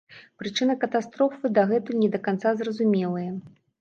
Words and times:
Прычыны 0.43 0.75
катастрофы 0.83 1.51
дагэтуль 1.57 1.99
не 2.05 2.09
да 2.17 2.21
канца 2.29 2.55
зразумелыя. 2.63 3.31